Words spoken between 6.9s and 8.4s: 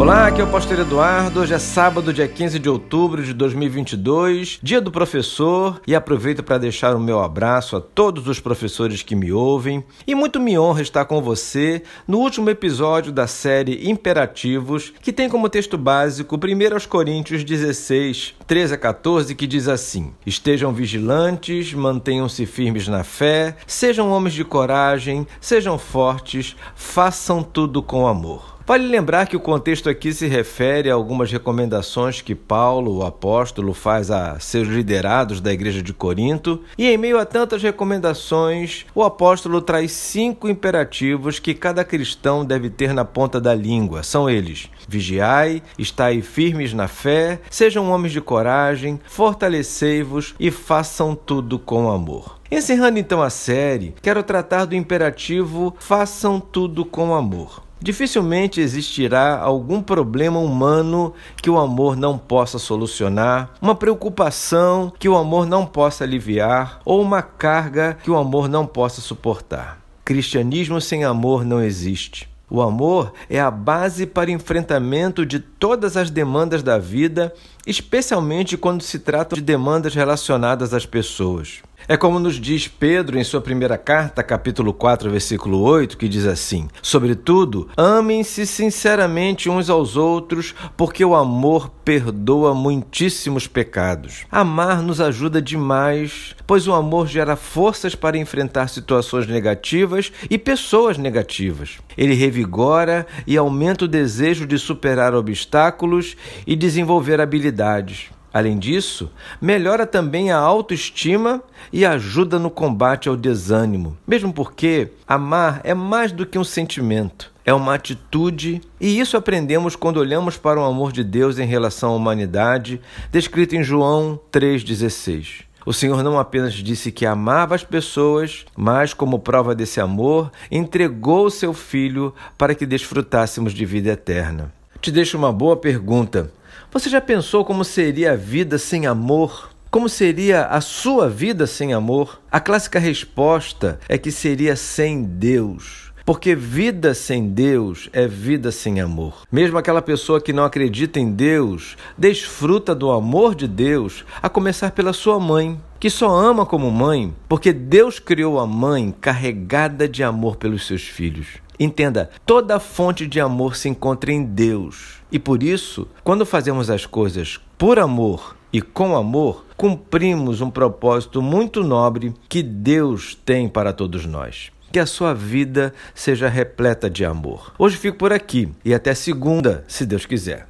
o meu abraço a todos os